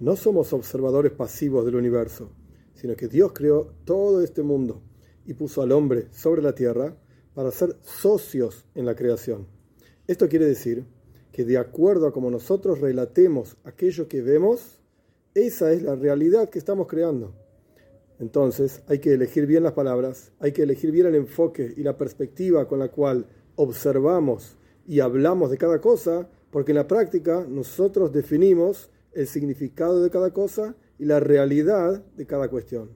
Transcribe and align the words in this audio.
No 0.00 0.16
somos 0.16 0.54
observadores 0.54 1.12
pasivos 1.12 1.66
del 1.66 1.76
universo, 1.76 2.30
sino 2.72 2.96
que 2.96 3.06
Dios 3.06 3.32
creó 3.34 3.74
todo 3.84 4.22
este 4.22 4.42
mundo 4.42 4.80
y 5.26 5.34
puso 5.34 5.60
al 5.60 5.72
hombre 5.72 6.06
sobre 6.10 6.40
la 6.40 6.54
tierra 6.54 6.96
para 7.34 7.50
ser 7.50 7.76
socios 7.82 8.64
en 8.74 8.86
la 8.86 8.96
creación. 8.96 9.46
Esto 10.06 10.26
quiere 10.26 10.46
decir 10.46 10.86
que 11.32 11.44
de 11.44 11.58
acuerdo 11.58 12.06
a 12.06 12.14
como 12.14 12.30
nosotros 12.30 12.80
relatemos 12.80 13.58
aquello 13.64 14.08
que 14.08 14.22
vemos, 14.22 14.80
esa 15.34 15.70
es 15.70 15.82
la 15.82 15.96
realidad 15.96 16.48
que 16.48 16.58
estamos 16.58 16.86
creando. 16.86 17.34
Entonces 18.18 18.80
hay 18.88 19.00
que 19.00 19.12
elegir 19.12 19.44
bien 19.44 19.64
las 19.64 19.74
palabras, 19.74 20.32
hay 20.38 20.52
que 20.52 20.62
elegir 20.62 20.92
bien 20.92 21.08
el 21.08 21.14
enfoque 21.14 21.74
y 21.76 21.82
la 21.82 21.98
perspectiva 21.98 22.66
con 22.66 22.78
la 22.78 22.88
cual 22.88 23.26
observamos 23.54 24.56
y 24.86 25.00
hablamos 25.00 25.50
de 25.50 25.58
cada 25.58 25.78
cosa, 25.82 26.26
porque 26.50 26.72
en 26.72 26.76
la 26.76 26.88
práctica 26.88 27.44
nosotros 27.46 28.10
definimos 28.12 28.88
el 29.12 29.26
significado 29.26 30.02
de 30.02 30.10
cada 30.10 30.32
cosa 30.32 30.76
y 30.98 31.04
la 31.04 31.20
realidad 31.20 32.04
de 32.16 32.26
cada 32.26 32.48
cuestión. 32.48 32.90